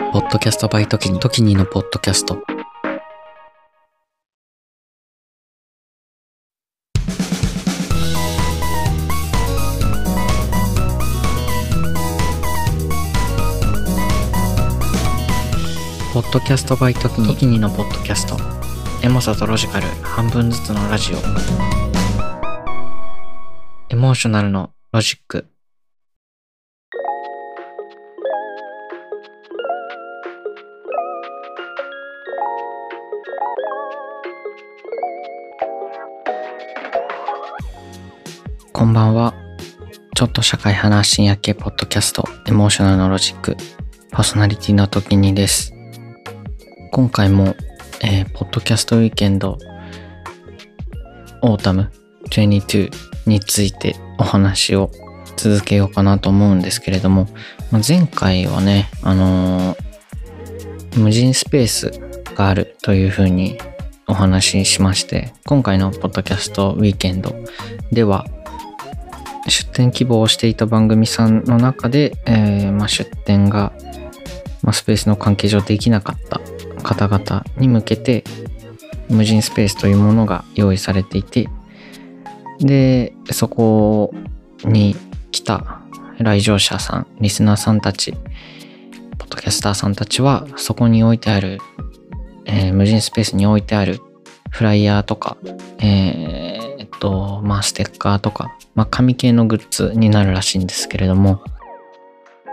[0.00, 2.34] ポッドキャストバイトキニ、トキニのポッドキャスト。
[16.12, 18.36] ポッドキャストバイトキニ、トキニのポッドキャスト。
[19.06, 21.18] エモさとロジカル半分ずつのラジオ。
[23.90, 25.46] エモーショナルのロジック。
[38.80, 39.34] こんばんは。
[40.14, 43.54] ちょっと社会派な深夜系ポッドキャスト、エモーショナルのロジック、
[44.10, 45.74] パーソナリティの時にです。
[46.90, 47.56] 今回も、
[48.02, 51.92] えー、 Podcast Weekend、AUTUMN
[52.30, 52.90] 22
[53.26, 54.90] についてお話を
[55.36, 57.28] 続けようかなと思うんですけれども、
[57.70, 61.90] まあ、前回はね、あのー、無人スペース
[62.34, 63.58] があるというふうに
[64.08, 67.34] お話ししまして、今回のポッドキャストウィーケンド
[67.92, 68.24] では、
[69.48, 73.72] 出展希望をしていた番組さんの中で、えー、まあ、出展が、
[74.62, 76.40] まあ、スペースの関係上できなかった
[76.82, 78.24] 方々に向けて
[79.08, 81.48] 無人スペースというものが用意されていて
[82.60, 84.14] でそこ
[84.64, 84.94] に
[85.32, 85.80] 来た
[86.18, 91.58] 来場者さんリスナーさんたちポッドキャスターさんたちはそこに置いてある、
[92.44, 94.00] えー、無人スペースに置いてある
[94.50, 95.36] フライヤーとか、
[95.78, 96.49] えー、
[97.00, 101.42] とまあステッカーとかまあ、紙系のグッズになるらしいんですけれども、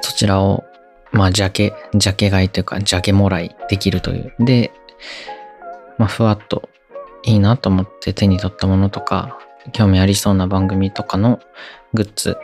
[0.01, 0.63] そちらを、
[1.11, 4.33] まあ、ジャケ、ジャケ買いというか、ジャケもらいできるという。
[4.39, 4.71] で、
[5.97, 6.69] まあ、ふわっと
[7.23, 9.39] いいなと思って手に取ったものとか、
[9.73, 11.39] 興味ありそうな番組とかの
[11.93, 12.37] グッズ、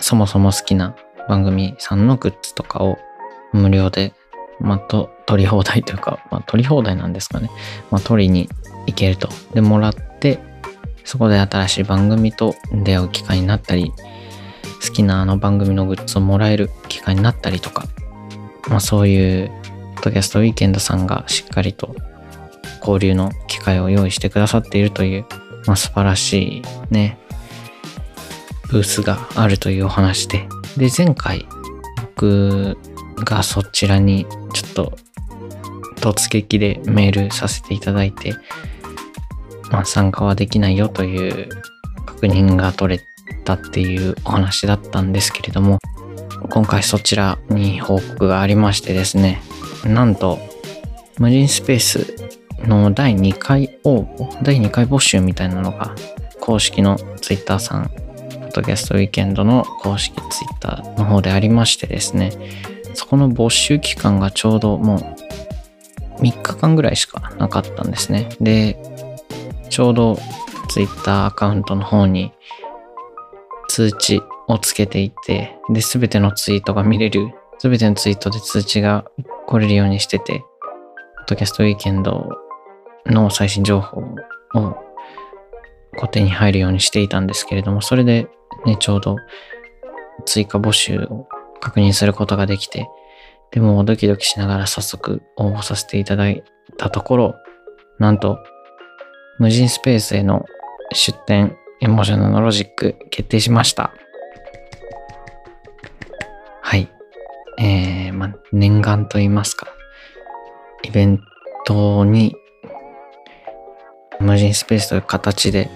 [0.00, 0.94] そもそも好きな
[1.28, 2.98] 番組さんのグッズとかを
[3.52, 4.12] 無料で、
[4.60, 7.50] まあ、と、取り放題というか、まあ、取り放題なんですかね。
[7.90, 8.48] まあ、取りに
[8.86, 9.28] 行けると。
[9.54, 10.40] で、もらって、
[11.08, 13.94] そこで新しい番組と出会う機会になったり、
[14.86, 17.86] 好きなあの番組のグッズをもらえる機会になったりとか、
[18.68, 19.50] まあそういう、
[19.94, 21.96] ポッドキャストウィーケンドさんがしっかりと
[22.80, 25.24] 交流の機会を用意してくださっているという、
[25.66, 27.16] まあ素晴らしいね、
[28.70, 30.46] ブースがあるというお話で、
[30.76, 31.46] で、前回
[32.00, 32.76] 僕
[33.24, 34.98] がそちらにちょっと
[36.02, 38.34] 突撃でメールさせていただいて、
[39.70, 41.48] まあ、参加はできないよという
[42.06, 43.04] 確認が取れ
[43.44, 45.78] たっていうお話だったんですけれども、
[46.50, 49.40] 今回そちらに報告がありましてですね、
[49.84, 50.38] なんと、
[51.18, 52.14] 無人スペース
[52.66, 55.94] の第2回応募、第2回募集みたいなのが、
[56.40, 62.32] 公式の Twitter さん、ポッドキャストウィーケンドの公式 Twitter の方でありましてですね、
[62.94, 68.28] そこの募集期間がちょうどもう3日間ぐらいしかなかったんですね。
[68.40, 68.76] で、
[69.78, 70.18] ちょうど
[70.68, 72.32] Twitter アカウントの方に
[73.68, 79.04] 通知をつけていて、で、すべてのツイートが見れる、すべてのツイートで通知が
[79.46, 82.28] 来れるようにしてて、ポッドキャストウィーケンド
[83.06, 84.74] の最新情報を
[85.92, 88.26] 固定に入るようにしていたんですけれども、それで
[88.66, 89.14] ね、ちょうど
[90.24, 91.28] 追加募集を
[91.60, 92.88] 確認することができて、
[93.52, 96.42] でもドキドキしながら早速応募させていただい
[96.78, 97.34] たところ、
[98.00, 98.40] なんと
[99.38, 100.46] 無人スペースへの
[100.92, 103.92] 出展、エモーショナルのロジック決定しました。
[106.60, 106.88] はい。
[107.58, 109.68] えー、まあ、念願と言いますか、
[110.82, 111.22] イベン
[111.66, 112.34] トに
[114.18, 115.70] 無人スペースという形で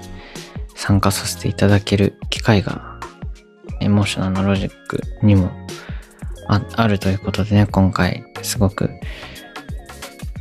[0.74, 2.98] 参加させていただける機会が、
[3.80, 5.50] エモーショナルのロジックにも
[6.48, 8.90] あるということでね、今回すごく、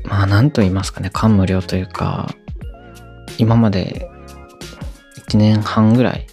[0.06, 2.34] まあ何と言いますかね、感無量というか、
[3.38, 4.10] 今まで
[5.30, 6.28] 1年半ぐらい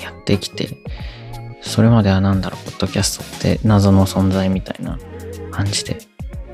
[0.00, 0.78] やってきて、
[1.62, 4.98] それまでは何だろう、ポッドキャストって謎の存在みたいな
[5.50, 5.98] 感じで、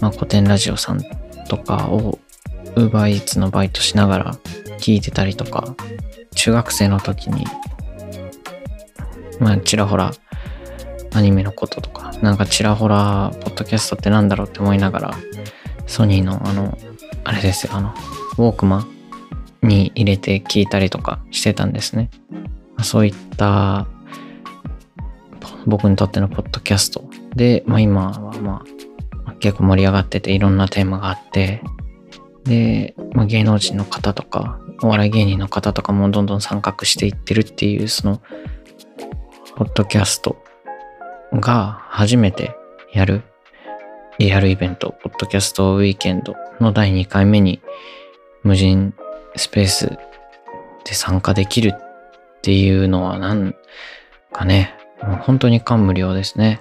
[0.01, 1.01] まあ古典ラジオさん
[1.49, 2.19] とかを
[2.77, 4.39] UberEats のバイトしながら
[4.79, 5.77] 聞いてたりとか、
[6.35, 7.45] 中学生の時に、
[9.39, 10.13] まあちらほら
[11.15, 15.15] アニメのこととか、なんかちらほら、ポッドキャストってなんだろうって思いながら、
[15.87, 16.79] ソニーのあの、
[17.25, 17.95] あれですよ、あの、
[18.39, 19.02] ウォークマン
[19.63, 22.11] に入れて聞いたりとかしてたんですね。
[22.83, 23.87] そういった
[25.67, 27.05] 僕にとってのポッドキャスト
[27.37, 28.65] で、まあ、今はま
[29.27, 31.63] あ結構盛り上がってていろんなテーマがあって
[32.45, 38.21] で、まあ、芸能人の方とかお笑い芸人の方とかもどんどん参画していってるっていうその
[39.55, 40.43] ポッドキャスト
[41.33, 42.57] が初めて
[42.93, 43.23] やる
[44.19, 47.63] リアルイベント、ポッドキャストウィーケンドの第2回目に
[48.43, 48.95] 無人
[49.37, 49.99] スペース
[50.85, 53.55] で参加できるっていうのはなん
[54.33, 54.75] かね、
[55.23, 56.61] 本当に感無量ですね。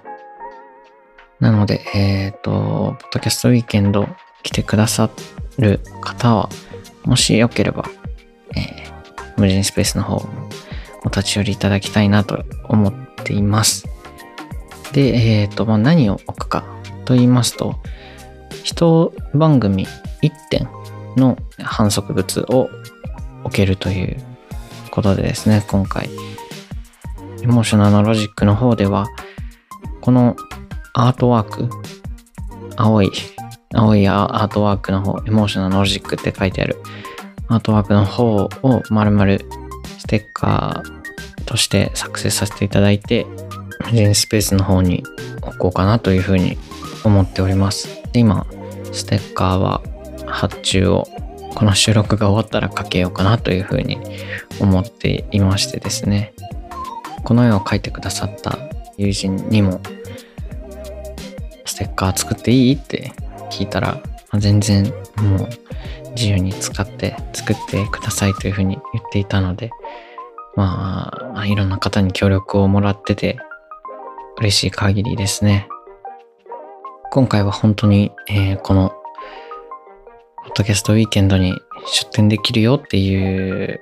[1.40, 4.08] なので、えっ、ー、と、ポッドキャストウィーケンド
[4.44, 5.10] 来てくださ
[5.58, 6.50] る方は、
[7.04, 7.86] もしよければ、
[8.56, 10.24] えー、無人スペースの方
[11.04, 12.94] お立ち寄りいただきたいなと思っ
[13.24, 13.88] ています。
[14.94, 16.64] で、えっ、ー、と、まあ、何を置くか
[17.06, 17.76] と言いますと、
[18.64, 19.88] 一番組
[20.22, 20.70] 1点
[21.18, 22.70] の販促物を
[23.44, 24.18] 置けるという
[24.92, 26.10] ことでですね、今回、
[27.42, 29.08] エモーショナルのロジックの方では、
[30.02, 30.36] この
[30.94, 31.70] アートワーク、
[32.76, 33.12] 青い、
[33.74, 36.78] 青いアートワークの方、エモーショナルロジックって書いてある
[37.48, 38.50] アートワークの方を
[38.90, 39.38] 丸々
[39.98, 43.26] ステッカーとして作成させていただいて、
[43.86, 45.04] 無人スペースの方に
[45.42, 46.58] 置こうかなというふうに
[47.04, 48.02] 思っております。
[48.14, 48.46] で今、
[48.92, 49.82] ステッカーは
[50.32, 51.08] 発注を
[51.56, 54.00] この収録が終わったらかけようかなというふうに
[54.60, 56.34] 思っていましてですね。
[57.24, 58.58] この絵を描いてくださった
[58.98, 59.82] 友人にも、
[61.66, 63.14] ステッカー作っていいって
[63.50, 64.02] 聞いたら、
[64.38, 64.86] 全然
[65.18, 65.50] もう
[66.16, 69.72] 自由に使って作ってくださいというふうに言っていたので、
[70.56, 73.38] まあ、いろんな方に協力をもらってて、
[74.38, 75.68] 嬉しい限りですね。
[77.12, 78.94] 今回は本当に、えー、この、
[80.52, 83.82] ッドキャストウィーケンドに出展できるよっていう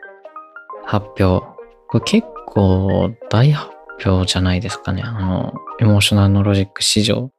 [0.86, 1.46] 発表。
[1.88, 3.72] これ結構大発
[4.06, 5.02] 表じゃないですかね。
[5.04, 7.32] あの、エモーショナルのロジック史上、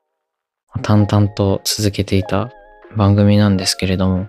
[0.82, 2.50] 淡々と続けていた
[2.96, 4.28] 番組なんですけれども、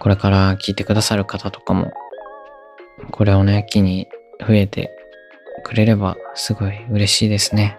[0.00, 1.92] これから聞いてくださる方とかも、
[3.10, 4.08] これをね、機に
[4.40, 4.90] 増えて
[5.64, 7.76] くれればすごい嬉しいですね。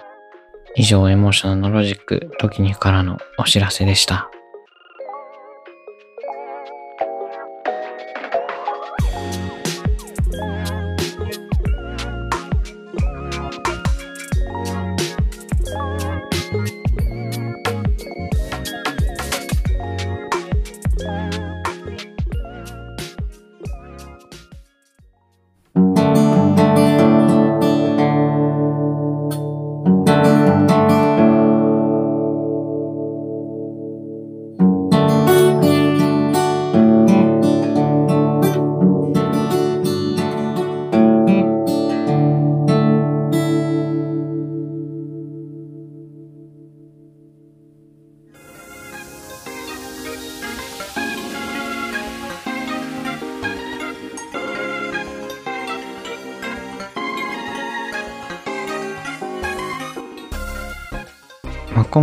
[0.76, 4.30] 以上、エモーショナルのロジック、時にからのお知らせでした。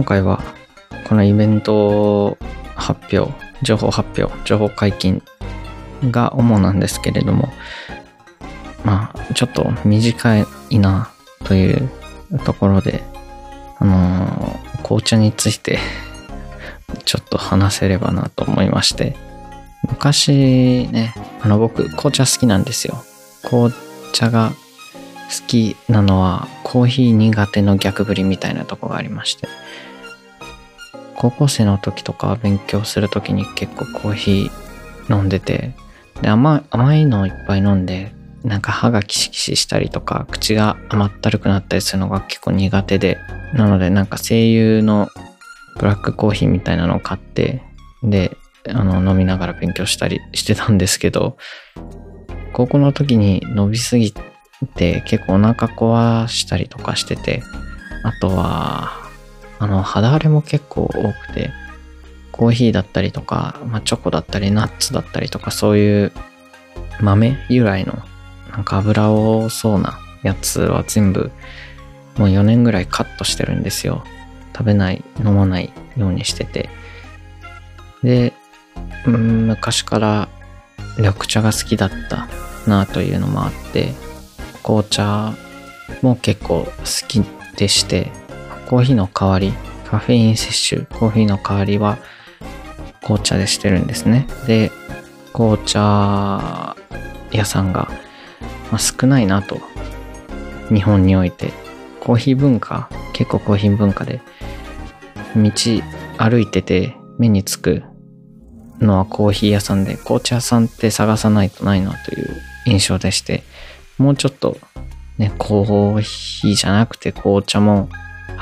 [0.00, 0.42] 今回は
[1.06, 2.38] このイベント
[2.74, 3.30] 発表、
[3.60, 5.22] 情報発表、情報解禁
[6.10, 7.50] が主なんですけれども、
[8.82, 10.38] まあ、ちょっと短
[10.70, 11.10] いな
[11.44, 11.90] という
[12.46, 13.02] ところで、
[13.78, 15.78] あのー、紅茶について
[17.04, 19.14] ちょっと話せればなと思いまして、
[19.86, 21.12] 昔ね、
[21.42, 23.04] あの僕、紅茶好きなんですよ。
[23.42, 23.70] 紅
[24.14, 24.52] 茶が
[25.30, 29.48] 好きなのはコーヒー苦手の逆振りみたいなとこがありまして
[31.20, 35.74] 高校生の時とか勉強する時に結構コーヒー飲んでて
[36.22, 36.62] で甘
[36.94, 43.18] いのをいっぱい飲んでなんか歯がキシキシしたりとか口が甘ったるくなったりするのが結構苦手で
[43.52, 45.08] なのでなんか声優の
[45.78, 47.62] ブラックコーヒーみたいなのを買って
[48.02, 48.36] で
[48.68, 51.36] あの飲みながら勉強したりしてたんですけど
[52.54, 54.14] 高校の時に伸びすぎ
[54.76, 57.42] で結構お腹壊したりとかしてて、
[58.02, 58.99] あとは、
[59.60, 61.52] あの、肌荒れも結構多くて、
[62.32, 66.12] コーヒーだったりとか、まあ、チョコだったり、ナッツだったりとか、そういう
[67.00, 67.98] 豆由来の、
[68.50, 71.30] なんか油多そうなやつは全部、
[72.16, 74.02] もう4年ぐらいカットしてるんですよ。
[74.56, 76.70] 食べない、飲まないようにしてて。
[78.02, 78.32] で、
[79.06, 80.28] うん、昔から
[80.96, 82.28] 緑茶が好きだった
[82.66, 83.92] なというのもあって、
[84.62, 85.34] 紅茶
[86.00, 87.22] も結構好き
[87.56, 88.10] でして、
[88.70, 89.52] コーヒーの代わり、
[89.90, 91.98] カフェイン摂取、コーヒーの代わりは
[93.02, 94.28] 紅茶でしてるんですね。
[94.46, 94.70] で、
[95.32, 96.76] 紅茶
[97.32, 97.90] 屋さんが、
[98.70, 99.58] まあ、少ないなと。
[100.68, 101.52] 日本において。
[101.98, 104.20] コーヒー文化、結構コーヒー文化で、
[105.34, 105.50] 道
[106.18, 107.82] 歩いてて目につく
[108.78, 113.42] のはコーヒー屋さんで、紅茶屋さんって探さないとないなという印象でして、
[113.98, 114.58] もうちょっと
[115.18, 117.88] ね、コーヒーじゃなくて紅茶も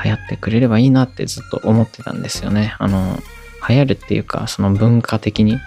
[0.03, 2.75] 流行ってくれればいいなってずっと思ってたんですよね。
[2.79, 3.19] あの、
[3.67, 5.59] 流行るっていうか、その文化的に、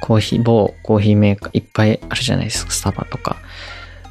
[0.00, 3.36] コーヒー、某コーヒーメーカーいっぱいあるじゃないですか、スタバとか。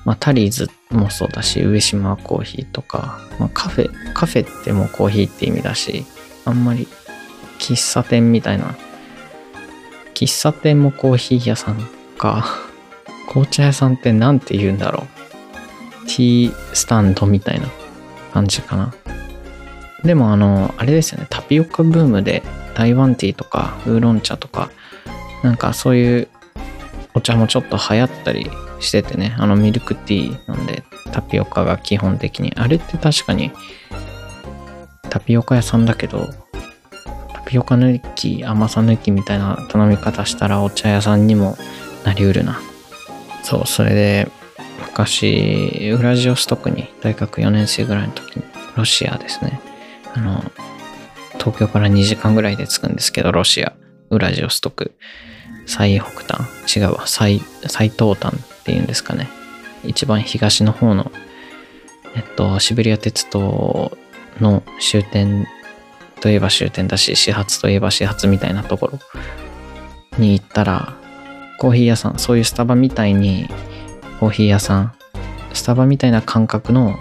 [0.04, 6.06] まあ、タリーズもそうだし、上島コーヒーとか、まあ、カフェ、カフェってもうコーヒーって意味だし、
[6.46, 6.88] あんまり
[7.60, 8.76] 喫茶店みたいな、
[10.14, 11.80] 喫茶店もコーヒー屋さん
[12.18, 12.46] か、
[13.28, 15.08] 紅茶屋さんって何て言うんだろ
[16.04, 16.06] う。
[16.06, 17.68] ティースタンドみたいな
[18.32, 18.94] 感じかな。
[20.06, 22.44] でもあの、あれですよね、タピオカブームで
[22.76, 24.70] 台湾ティーとかウーロン茶とか、
[25.44, 26.28] なんかそういう
[27.16, 32.54] お茶もちょっと流行ったりしててね、あのミルクティーなんでタピオカが基本的に。
[32.56, 33.52] あれって確かに
[35.10, 36.30] タピオカ屋さんだけど、
[37.34, 41.58] タピオカ抜き、甘さ抜きみたいな頼み方したらお茶屋さんにも
[42.04, 42.60] なりうるな。
[43.44, 44.30] そう、それで
[44.82, 48.44] 昔、ウラジオストクに大学4年生ぐらいの時に、
[48.76, 49.62] ロシアですね。
[50.16, 50.44] あの、
[51.38, 53.74] 東京から2時間ぐらいで着くんですけど、ロシア、
[54.10, 54.94] ウラジオストク。
[55.66, 56.78] 最北端。
[56.78, 57.08] 違うわ。
[57.08, 59.28] 最最東端っていうんですかね。
[59.84, 61.12] 一番東の方の
[62.16, 63.92] えっとシベリア鉄道
[64.40, 65.48] の終点
[66.22, 69.00] といえば終点だし始発といえば始発みたいなところ。
[70.18, 70.94] に行ったら
[71.60, 72.20] コーヒー屋さん。
[72.20, 73.50] そういうスタバみたいに
[74.20, 74.94] コーヒー屋さん。
[75.54, 76.98] スタバみたいな感覚の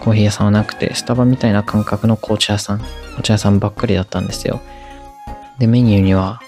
[0.00, 2.78] コーヒー屋さんはなくてスタバみたいな感覚の紅茶屋さん。
[2.78, 4.60] 紅茶屋さんばっかりだったんですよ。
[5.58, 6.40] でメニューには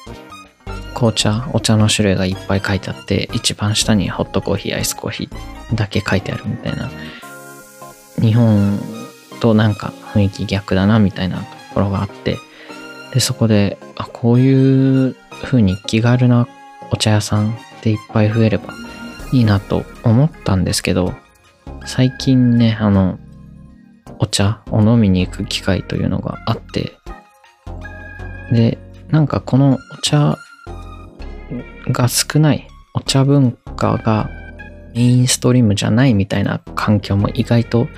[0.94, 6.90] 紅茶、お茶の種類がいっぱい書いてあって、一番下にホットコーヒー、アイスコーヒーだけ書いてあるみたいな。
[8.20, 8.78] 日本
[9.40, 11.44] となんか雰囲気逆だなみたいなと
[11.74, 12.38] ころがあって、
[13.12, 16.46] で、そこで、あ、こういう風に気軽な
[16.92, 18.72] お茶屋さんっていっぱい増えれば
[19.32, 21.14] いいなと思ったんですけど、
[21.84, 23.18] 最近ね、あの、
[24.22, 26.92] お茶を飲みに行く機会というのがあって、
[28.52, 30.38] で、なんかこのお茶
[31.88, 34.30] が少ない、お茶文化が
[34.94, 37.88] メインストリームじゃないみたいな環境も意外と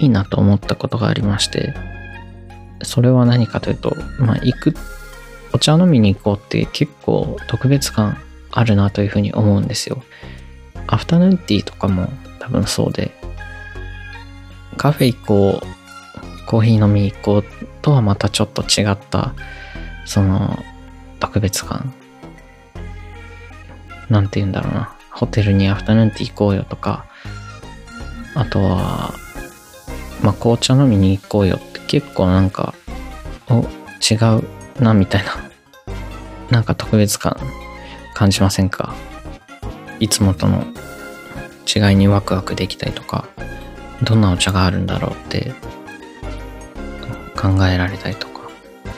[0.00, 1.74] いいなと思ったことがありまして、
[2.82, 4.74] それは何かというと、まあ、行く、
[5.52, 8.18] お茶飲みに行こうって結構特別感
[8.50, 10.02] あるなというふうに思うんですよ。
[10.88, 12.08] アフタヌーンティーとかも
[12.40, 13.17] 多分そうで、
[14.78, 17.44] カフェ行こう、コーヒー飲み行こう
[17.82, 19.34] とはまたちょっと違った、
[20.06, 20.58] その
[21.20, 21.92] 特別感
[24.08, 24.94] なんて言うんだろうな。
[25.10, 27.04] ホテルにアフタヌーンティー行こうよとか、
[28.34, 29.12] あとは、
[30.22, 32.72] まあ、紅茶飲みに行こうよって結構なんか、
[33.50, 33.66] お、
[34.00, 35.32] 違うな、みたいな。
[36.50, 37.36] なんか特別感
[38.14, 38.94] 感じませんか？
[40.00, 40.64] いつもとの
[41.66, 43.28] 違いにワクワクできたりとか、
[44.02, 45.52] どんなお茶があるんだろうって
[47.36, 48.48] 考えられたりとか。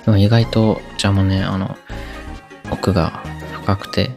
[0.04, 1.76] でも意外とお茶もね、あの、
[2.71, 4.11] 奥が深くて、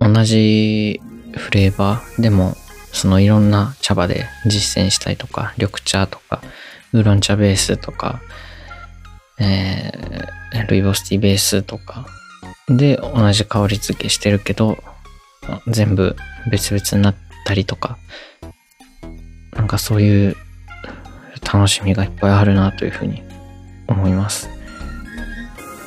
[0.00, 1.00] 同じ
[1.36, 2.54] フレーバーでも
[2.92, 6.40] そのいろんな茶葉で実践したりとか緑茶とか
[6.92, 8.20] ウーロン茶ベースとか、
[9.38, 12.06] えー、ルイボスティーベースとか
[12.68, 14.78] で同じ香り付けしてるけど
[15.68, 16.16] 全部
[16.50, 17.98] 別々になったりとか
[19.58, 20.36] なんかそういう
[21.42, 23.22] 楽しみがいっぱいあるなというふうに
[23.86, 24.48] 思います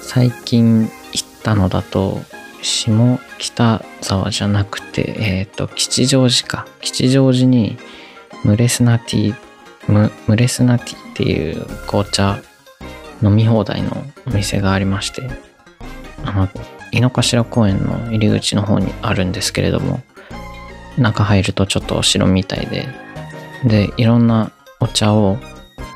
[0.01, 2.21] 最近行ったのだと
[2.61, 6.67] 下北沢じゃなくて、えっ、ー、と、吉祥寺か。
[6.79, 7.77] 吉祥寺に、
[8.43, 9.35] ムレスナティ、
[9.87, 12.39] ムムレスナティっていう紅茶
[13.23, 15.27] 飲み放題のお店がありまして、
[16.23, 16.49] あの、
[16.91, 20.01] 井の頭公園の入り口の方にあるんですけれども、
[20.97, 22.87] 中入るとちょっとお城みたいで、
[23.63, 25.37] で、いろんなお茶を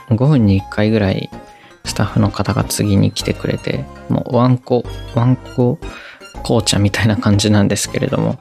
[0.10, 1.30] 5分に1回ぐらい
[1.84, 4.84] スタッフの方が次に来てくれて、もうワンコ、
[5.16, 5.80] ワンコ
[6.44, 8.40] 紅茶みたいな感じなんですけれども、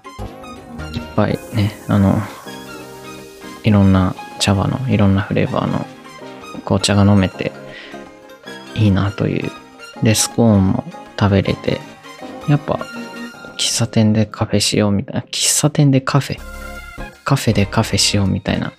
[0.92, 2.18] いっぱいね、あの、
[3.62, 5.86] いろんな茶葉の、いろんなフレーバーの
[6.64, 7.52] 紅茶が飲めて
[8.74, 9.50] いいなという。
[10.02, 10.84] で、スコーンも
[11.18, 11.80] 食べれて、
[12.48, 12.78] やっぱ、
[13.56, 16.40] 喫茶店でカフェしようみたいな、喫茶店でカフェ、
[17.24, 18.72] カフェでカフェしようみたいな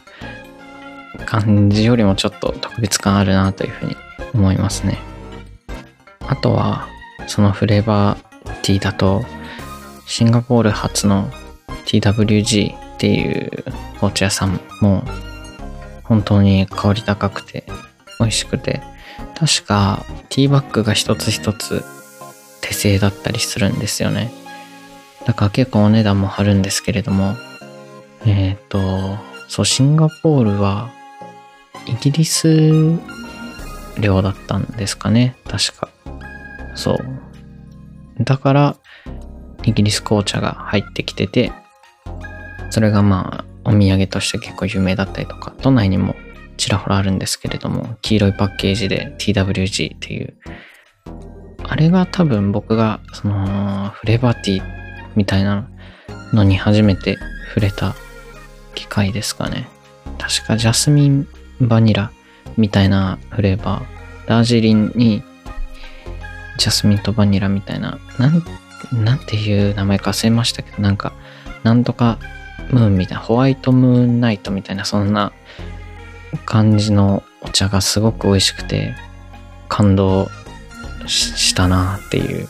[1.26, 3.96] 感じよりもちょっと特別感あるなというふうに
[4.34, 4.98] 思いますね。
[6.28, 6.88] あとは、
[7.28, 9.24] そのフレーバーティーだと、
[10.06, 11.32] シンガポール初の
[11.86, 13.64] TWG っていう
[13.96, 15.04] 紅茶屋さんも
[16.04, 17.66] 本当に香り高くて
[18.20, 18.82] 美味しくて、
[19.36, 21.84] 確かティーバッグが一つ一つ
[22.62, 24.32] 手製だったりするんですよね。
[25.26, 27.36] だから結構お値段も張るんですけれども、
[28.26, 29.18] えっ、ー、と、
[29.48, 30.92] そう、シンガポールは
[31.88, 32.98] イギリス
[34.00, 35.36] 領だったんですかね。
[35.48, 35.90] 確か。
[36.76, 36.98] そう。
[38.24, 38.76] だから、
[39.64, 41.52] イギリス紅茶が入ってきてて、
[42.70, 46.16] それがまあ、お土産として結構有名だったりとか、都内にも
[46.58, 50.36] ちらほらあるんですけれども、黄色いパッケージで TWG っていう、
[51.64, 54.64] あれが多分僕が、その、フレーバーティー
[55.16, 55.68] みたいな
[56.34, 57.18] のに初めて
[57.50, 57.96] 触れた
[58.76, 59.68] 機械ですかね。
[60.18, 61.28] 確かジャスミン
[61.62, 62.12] バニラ
[62.58, 64.28] みたいなフレーバー。
[64.28, 65.24] ダージリンに
[66.58, 68.44] ジャスミンとバニラみたいな、なん、
[69.04, 71.14] なんていう名前か忘れましたけど、なんか、
[71.64, 72.18] なんとか
[72.72, 75.32] ムーンみたいな、ホワイトムーンナイトみたいな、そんな
[76.46, 78.96] 感じのお茶がすごく美味しくて、
[79.68, 80.30] 感動
[81.08, 82.48] したなっていう。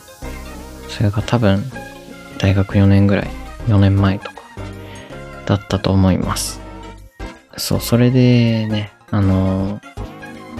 [0.88, 1.64] それが多分、
[2.38, 3.30] 大学4年ぐらい、
[3.66, 4.36] 4年前とか、
[5.46, 6.60] だったと思います。
[7.56, 9.80] そう、それでね、あの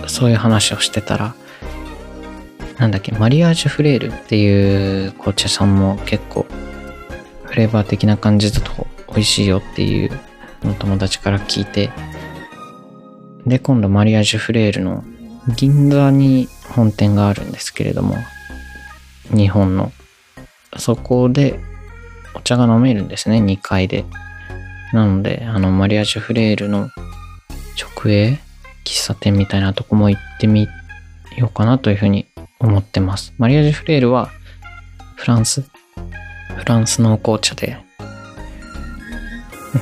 [0.06, 1.34] そういう話をしてたら、
[2.78, 6.46] なんだっけ、マリアージュフレールっていう紅茶さんも結構、
[7.44, 10.10] フレーバー的な感じだと美味しいよっていう
[10.62, 11.90] の友達から聞いて、
[13.46, 15.04] で、今度マリアージュフレールの
[15.54, 18.16] 銀座に本店があるんですけれども、
[19.34, 19.92] 日本の。
[20.78, 21.60] そこで
[22.34, 24.06] お茶が飲めるんですね、2階で。
[24.94, 26.88] なので、あの、マリアージュフレールの
[27.78, 28.45] 直営
[28.86, 30.68] 喫茶店みたいなとこも行ってみ
[31.36, 32.26] ようかなというふうに
[32.60, 33.34] 思ってます。
[33.36, 34.30] マリアージュフレールは
[35.16, 35.64] フランス
[36.56, 37.78] フランスの紅茶で。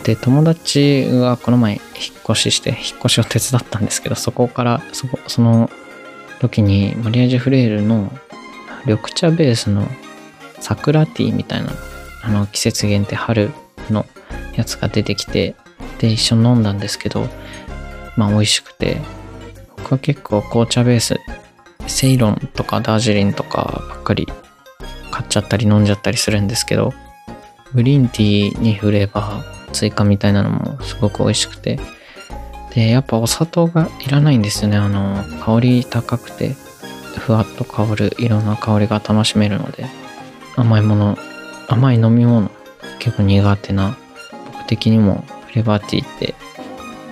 [0.03, 1.81] で、友達がこの前引っ
[2.29, 5.71] 越しして、引っ越しを手伝ったんですけど、そこから、そこ、その
[6.41, 8.13] 時にマリアージュフレールの
[8.87, 9.87] 緑茶ベースの
[10.59, 11.73] 桜ティーみたいな、
[12.23, 13.51] あの季節限定春
[13.91, 14.05] の
[14.57, 15.55] やつが出てきて、
[15.99, 17.29] で、一緒に飲んだんですけど、
[18.17, 19.01] まあ美味しくて、
[19.77, 21.21] 僕は結構紅茶ベース、
[21.87, 24.27] セイロンとかダージリンとかばっかり
[25.11, 26.93] 買っちゃったり飲んじゃったりするんですけど、
[27.75, 31.79] グリーンティーにフレーバー追加みたいなのもすごく美味しくて、
[32.75, 34.77] で、やっぱお砂糖がいらないんですよね。
[34.77, 36.57] あの、香り高くて、
[37.19, 39.87] ふわっと香るいろんな香りが楽しめるので、
[40.57, 41.19] 甘いもの、
[41.69, 42.51] 甘い飲み物、
[42.99, 43.97] 結構苦手な
[44.53, 46.35] 僕的にもフレーバーティーって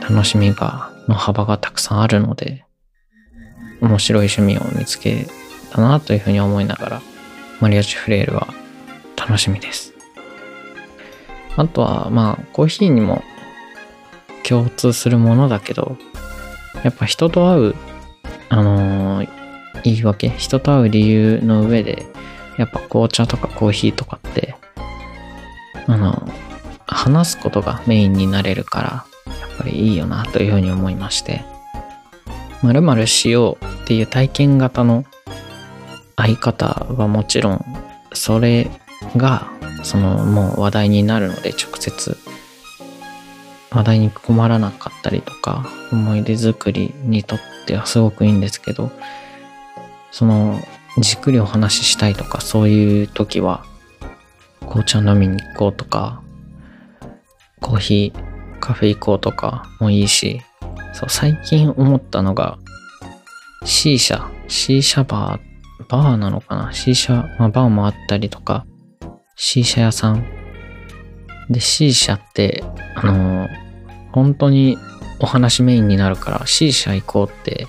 [0.00, 2.64] 楽しみが、の幅がたくさんあるので、
[3.80, 5.26] 面白い趣味を見つけ
[5.72, 7.02] たなというふうに思いながら、
[7.60, 8.48] マリアージュフレールは
[9.16, 9.92] 楽しみです。
[11.56, 13.22] あとは、まあ、コーヒーにも
[14.42, 15.96] 共通するものだけど、
[16.82, 17.74] やっぱ人と会う、
[18.48, 19.28] あのー、
[19.84, 22.06] 言い訳、人と会う理由の上で、
[22.58, 24.56] やっぱ紅茶とかコーヒーとかって、
[25.86, 26.26] あの、
[26.86, 31.44] 話すことがメインになれるから、っぱりいいよなというふうに思いまして、
[32.62, 35.04] 〇〇しようっていう体験型の
[36.16, 37.64] 相方はもちろん、
[38.12, 38.70] それ
[39.16, 39.50] が、
[39.82, 42.16] そのもう話題になるので直接
[43.72, 48.90] 話題に困らなかったりとか、思い出作りにとってはすごくいいんですけど、
[50.11, 50.61] その、
[50.98, 53.64] じっくりお話ししたいとか、そういう時は、
[54.61, 56.20] 紅茶飲みに行こうとか、
[57.61, 58.31] コーヒー、
[58.62, 60.40] カフェ行こうとかもいいし、
[60.94, 62.57] そう、最近思ったのが、
[63.64, 66.72] シーシャ、シーシャバー、バーなのかな？
[66.72, 68.64] シーシャ、まあ、バーもあったりとか、
[69.37, 70.25] シーシャ屋さん。
[71.51, 73.48] で、シーシャって、あのー、
[74.12, 74.79] 本当に
[75.20, 77.66] お話メインになるから C 社行こうって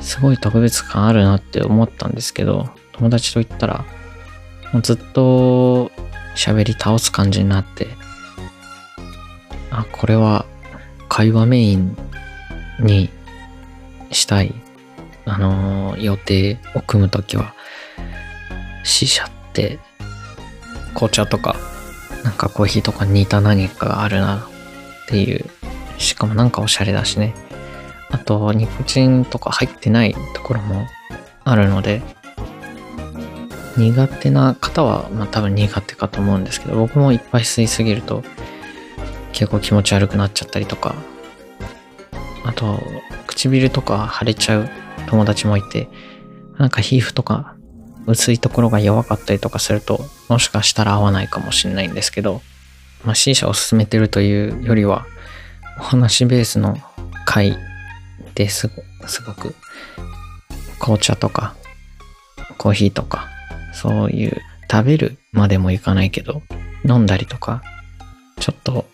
[0.00, 3.84] すごい特別感あるなって思ったんですけど友達と言ったら
[4.72, 5.90] もうずっと
[6.36, 7.86] 喋り倒す感じになって
[9.70, 10.46] あこれは
[11.08, 11.96] 会話メイン
[12.80, 13.10] に
[14.10, 14.54] したい
[15.24, 17.54] あのー、予定を組むときは
[18.84, 19.78] C 社って
[20.94, 21.56] 紅茶とか
[22.24, 24.40] なんかコーヒーとか似た何かがあるなっ
[25.08, 25.44] ていう。
[25.98, 27.34] しかもなんかおしゃれだしね。
[28.10, 30.86] あと、ニコチンとか入ってないところも
[31.44, 32.02] あるので、
[33.76, 38.22] 苦手な方は、まあ多分苦手かと思うんですけど、僕もいっぱい吸いすぎると
[39.38, 40.96] 結構気持ち悪くなっちゃったりとか、
[42.44, 42.80] あと、
[43.28, 44.68] 唇とか腫れちゃう
[45.06, 45.88] 友達もいて、
[46.58, 47.54] なんか皮膚とか
[48.08, 52.42] 薄いところが弱かったりとかすると、もしかしたら合わないかもしれないんですけど、
[53.04, 55.06] まあ、C 社を進めてるというよりは、
[55.78, 56.76] お話ベースの
[57.24, 57.56] 回
[58.34, 58.68] です
[59.06, 59.54] すごく、
[60.80, 61.54] 紅茶とか、
[62.56, 63.28] コーヒーとか、
[63.72, 66.42] そういう食べるまでもいかないけど、
[66.84, 67.62] 飲んだりとか、
[68.40, 68.84] ちょっと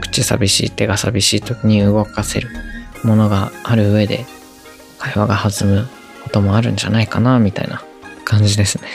[0.00, 2.48] 口寂しい、手が寂しい時に動かせる
[3.04, 4.26] ものがある上で
[4.98, 5.88] 会話が弾む
[6.24, 7.82] こともあるんじゃないかなみたいな
[8.24, 8.88] 感じですね。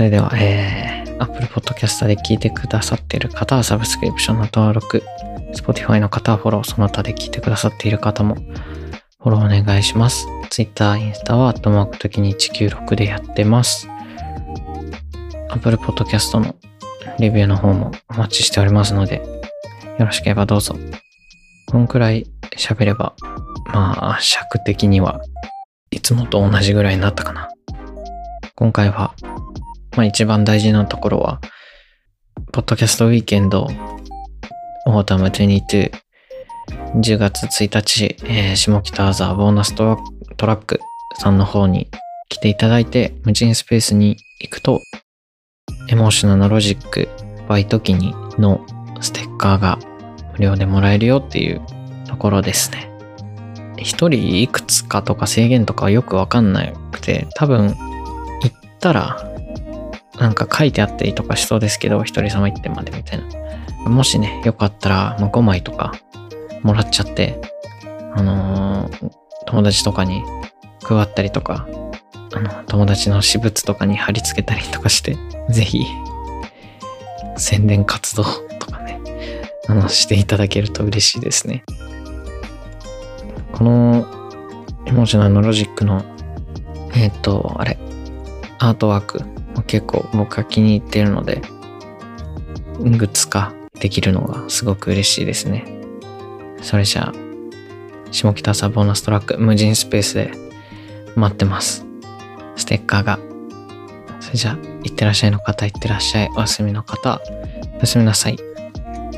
[0.00, 5.02] それでは、えー、Apple Podcast で聞いてくださっている方はサブスクリプションの登録、
[5.54, 10.26] Spotify の方はフォロー、その他で聞いてくださっている方もフォローお願いします。
[10.48, 13.88] Twitter、インスタはアットマーク時に196でやってます。
[15.50, 16.54] Apple Podcast の
[17.18, 19.16] レビューの方もお待ちしておりますので、
[19.98, 20.76] よろしければどうぞ。
[21.70, 23.12] こんくらい喋れば、
[23.66, 25.20] まあ、尺的には
[25.90, 27.50] いつもと同じぐらいになったかな。
[28.54, 29.14] 今回は
[29.96, 31.40] まあ一番大事なところは、
[32.52, 35.90] Podcast Weekend、Autumn 22、
[36.96, 40.80] 10月1日、えー、下北沢 BONUS TRACK
[41.18, 41.88] さんの方に
[42.28, 44.80] 来ていただいて、無人スペースに行くと、
[45.88, 47.08] Emotional Logic、
[47.48, 48.64] バイトキにの
[49.00, 49.78] ステッカーが
[50.32, 51.60] 無料でもらえるよっていう
[52.06, 52.88] ところですね。
[53.76, 57.74] 一人いくつかとか制限とかよくわかんなくて、多分行
[58.46, 59.29] ったら
[60.20, 63.20] なんか書いてあったりとかしそうですけど、お一人様一点までみたい
[63.84, 63.90] な。
[63.90, 65.94] もしね、よかったら、まあ、5枚とか
[66.62, 67.40] もらっちゃって、
[68.14, 69.10] あのー、
[69.46, 70.22] 友達とかに
[70.82, 71.66] 配ったりとか、
[72.34, 75.16] あの、友達の私物とかに貼り付けたりとかして、
[75.48, 75.86] ぜひ、
[77.38, 78.24] 宣伝活動
[78.58, 79.00] とかね、
[79.68, 81.64] あの、していただけると嬉しいですね。
[83.52, 84.06] この、
[84.84, 86.04] エモーショナルのロジックの、
[86.94, 87.78] えっ、と、あれ、
[88.58, 91.42] アートワーク結構僕は気に入ってるので、
[92.78, 95.64] グッズ化できるのがすごく嬉しいですね。
[96.62, 97.12] それじゃあ、
[98.10, 100.32] 下北サボーナストラック無人スペースで
[101.16, 101.86] 待ってます。
[102.56, 103.18] ステッカーが。
[104.20, 106.30] それじゃあ、いってらっしゃいの方、いってらっしゃい。
[106.36, 107.20] お休みの方、
[107.76, 108.38] おやすみなさい。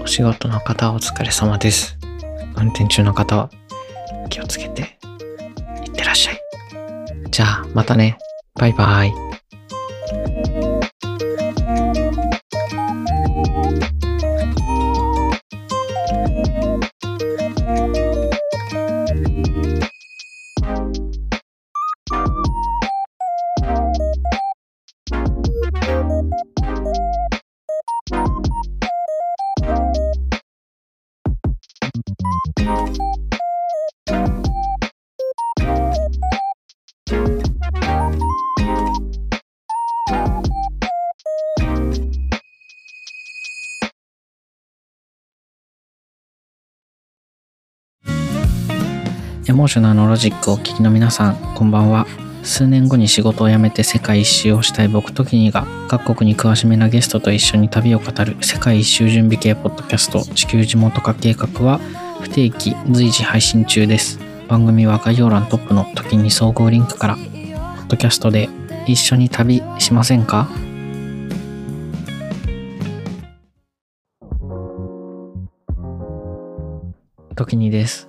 [0.02, 1.98] お仕事の方お疲れ様です。
[2.56, 3.50] 運転中の方は
[4.30, 4.98] 気をつけて、
[5.84, 6.40] いってらっしゃい。
[7.30, 8.18] じゃあ、またね。
[8.54, 9.31] バイバイ。
[49.62, 52.04] モーショナルのロジックをお聞きの皆さん、こんばんは。
[52.42, 61.78] 数年後に仕事を辞めて世界一周をしたい僕とキニが各国に詳しめなゲストと一緒に旅を語る世界一周準備系ポッドキャスト地球地元化計画は
[62.20, 64.18] 不定期随時配信中です。
[64.48, 68.48] 番組は概要欄トップの時に総合リンクから、ポッドキャストで
[68.88, 70.48] 一緒に旅しませんか？
[77.36, 78.08] 時にです。